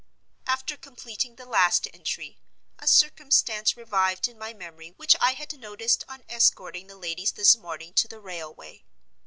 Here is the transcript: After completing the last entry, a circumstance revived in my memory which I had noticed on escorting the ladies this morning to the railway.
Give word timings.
After 0.47 0.75
completing 0.77 1.35
the 1.35 1.45
last 1.45 1.87
entry, 1.93 2.39
a 2.79 2.87
circumstance 2.87 3.77
revived 3.77 4.27
in 4.27 4.35
my 4.39 4.51
memory 4.51 4.95
which 4.97 5.15
I 5.21 5.33
had 5.33 5.53
noticed 5.53 6.03
on 6.09 6.23
escorting 6.27 6.87
the 6.87 6.97
ladies 6.97 7.33
this 7.33 7.55
morning 7.55 7.93
to 7.93 8.07
the 8.07 8.19
railway. 8.19 8.83